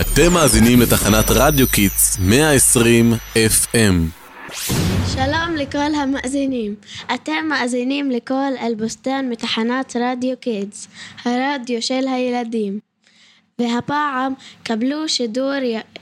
[0.00, 3.76] אתם מאזינים לתחנת רדיו Kids 120 FM.
[5.14, 6.74] שלום לכל המאזינים.
[7.14, 10.88] אתם מאזינים לקול אלבוסטן מתחנת רדיו Kids,
[11.24, 12.78] הרדיו של הילדים.
[13.58, 14.32] והפעם
[14.62, 15.52] קבלו שידור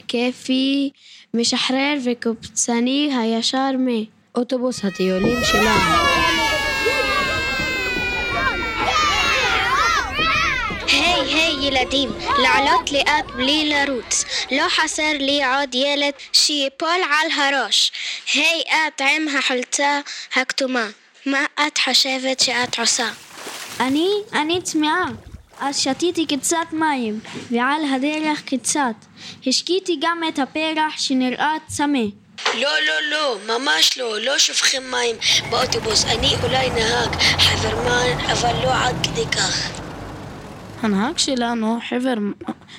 [0.09, 0.91] כיפי,
[1.35, 6.22] משחרר וקופצני הישר מאוטובוס הטיולים שלנו.
[11.23, 14.25] היי היי ילדים, לעלות לאט בלי לרוץ.
[14.51, 17.93] לא חסר לי עוד ילד שיפול על הראש.
[18.35, 20.01] היי את עם החולצה
[20.37, 20.87] הכתומה,
[21.27, 23.09] מה את חושבת שאת עושה?
[23.81, 25.05] אני, אני צמאה.
[25.61, 28.95] אז שתיתי קצת מים, ועל הדרך קצת.
[29.47, 31.99] השקיתי גם את הפרח שנראה צמא.
[32.55, 35.17] לא, לא, לא, ממש לא, לא שופכים מים
[35.51, 36.05] באוטובוס.
[36.05, 39.82] אני אולי נהג חברמן, אבל לא עד כדי כך.
[40.83, 42.15] הנהג שלנו, חבר,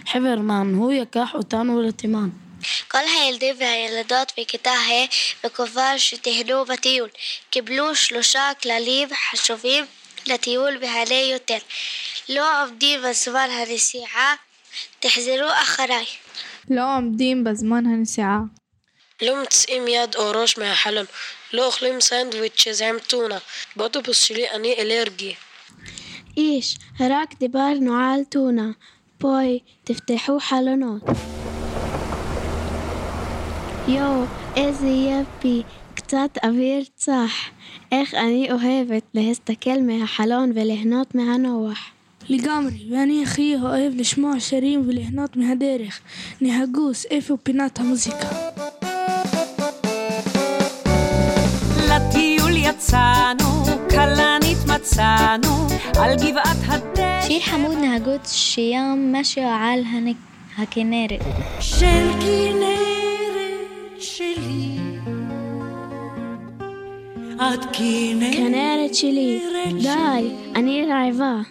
[0.08, 2.30] חברמן, הוא ייקח אותנו לתימן.
[2.88, 7.10] כל הילדים והילדות בכיתה ה' מקווה שתהנו בטיול.
[7.50, 9.86] קיבלו שלושה כללים חשובים
[10.26, 11.58] לטיול מהנה יותר.
[12.30, 14.36] לא עומדים בזמן הנסיעה,
[15.00, 16.06] תחזרו אחריי.
[16.70, 18.38] לא עומדים בזמן הנסיעה.
[19.22, 21.06] לא מוצאים יד או ראש מהחלון.
[21.54, 23.38] לא אוכלים סנדוויצ'ז עם טונה.
[23.76, 25.36] באוטובוס שלי אני אלרגי.
[26.38, 28.72] איש, רק דיברנו על טונה.
[29.22, 31.02] בואי, תפתחו חלונות.
[33.88, 34.24] יואו,
[34.56, 37.32] איזה יפי, קצת אוויר צח.
[37.92, 41.80] איך אני אוהבת להסתכל מהחלון וליהנות מהנוח.
[42.30, 46.00] לגמרי, ואני הכי אוהב לשמוע שירים וליהנות מהדרך.
[46.42, 48.28] נהגוס, איפה פינת המוזיקה?
[51.90, 54.33] לטיול יצאנו, כלנית
[54.84, 55.68] מצאנו,
[56.00, 57.24] על גבעת הדרך.
[57.28, 60.08] שיר חמוד נהגות שים משהו על הנ...
[60.58, 61.22] הכנרת.
[61.60, 64.78] של כנרת שלי.
[67.36, 69.42] את כנרת כנרת שלי,
[69.82, 71.42] די, אני רעבה.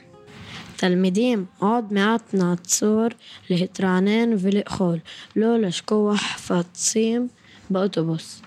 [0.76, 3.06] תלמידים, עוד מעט נעצור
[3.50, 4.98] להתרענן ולאכול,
[5.37, 7.28] לא לשכוח חפצים
[7.71, 8.42] באוטובוס.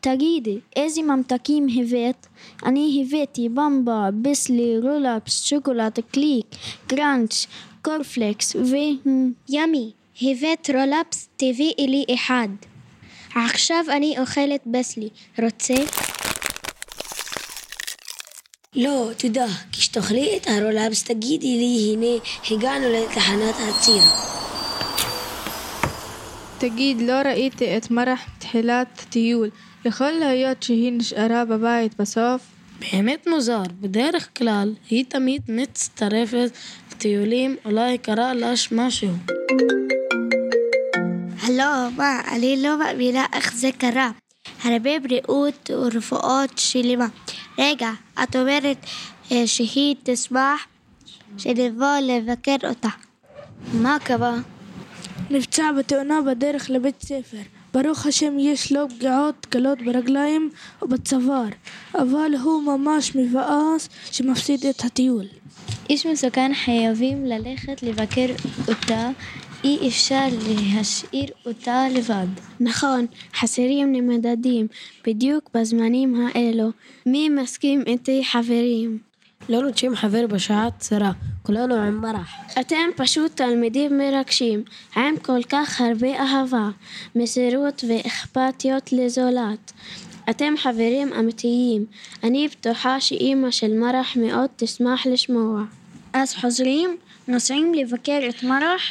[0.00, 2.26] תגידי, איזה ממתקים הבאת?
[2.66, 6.46] אני הבאתי במבה, ביסלי, Roll-Ups, שוקולד, קליק,
[6.86, 7.46] crunch,
[7.82, 8.76] קורנפלקס ו...
[9.48, 12.48] yummy, הבאת Roll-Ups, תביאי לי אחד.
[13.34, 15.08] עכשיו אני אוכלת ביסלי.
[15.42, 15.74] רוצה?
[18.74, 19.46] לא, תודה.
[19.72, 24.30] כשתאכלי את ה Roll-Ups תגידי לי, הנה, הגענו לתחנת העצירה.
[26.58, 29.50] תגיד, לא ראיתי את מרח תחילת הטיול.
[29.84, 32.42] יכול להיות שהיא נשארה בבית בסוף?
[32.92, 36.50] באמת מוזר, בדרך כלל היא תמיד מצטרפת
[36.92, 39.08] לטיולים, אולי קרה לה משהו.
[41.48, 44.10] לא, מה, אני לא מאמינה איך זה קרה.
[44.64, 47.06] הרבה בריאות ורפואות שלמה.
[47.58, 47.90] רגע,
[48.22, 48.76] את אומרת
[49.32, 50.66] אה, שהיא תשמח
[51.38, 52.88] שנבוא לבקר אותה.
[53.72, 54.34] מה קרה?
[55.30, 57.59] נפצע בתאונה בדרך לבית ספר.
[57.74, 60.50] ברוך השם יש לו פגיעות קלות ברגליים
[60.82, 61.48] ובצוואר,
[61.94, 65.24] אבל הוא ממש מבאס שמפסיד את הטיול.
[65.90, 68.26] איש מסוכן חייבים ללכת לבקר
[68.68, 69.10] אותה,
[69.64, 72.26] אי אפשר להשאיר אותה לבד.
[72.60, 74.66] נכון, חסרים נמדדים,
[75.06, 76.70] בדיוק בזמנים האלו.
[77.06, 78.98] מי מסכים איתי חברים?
[79.48, 81.12] לא נוטשים חבר בשעה צרה,
[81.42, 82.34] כולנו עם מרח.
[82.60, 84.62] אתם פשוט תלמידים מרגשים,
[84.96, 86.68] עם כל כך הרבה אהבה,
[87.14, 89.72] מסירות ואכפתיות לזולת.
[90.30, 91.86] אתם חברים אמיתיים,
[92.24, 95.62] אני בטוחה שאימא של מרח מאוד תשמח לשמוע.
[96.12, 96.96] אז חוזרים?
[97.28, 98.82] נוסעים לבקר את מרח?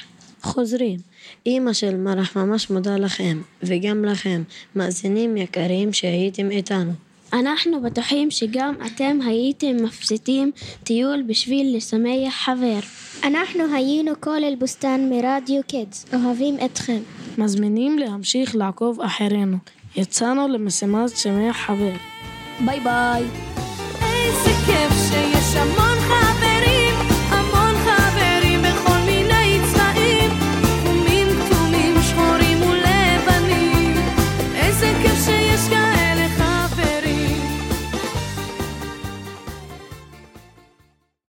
[0.41, 0.97] חוזרים.
[1.45, 4.43] אימא של מרח ממש מודה לכם, וגם לכם,
[4.75, 6.91] מאזינים יקרים שהייתם איתנו.
[7.33, 10.51] אנחנו בטוחים שגם אתם הייתם מפסידים
[10.83, 12.79] טיול בשביל לשמח חבר.
[13.23, 16.99] אנחנו היינו כל אל-בוסתן מרדיו קידס, אוהבים אתכם.
[17.37, 19.57] מזמינים להמשיך לעקוב אחרינו.
[19.95, 21.93] יצאנו למשימת שמח חבר.
[22.65, 23.58] ביי ביי.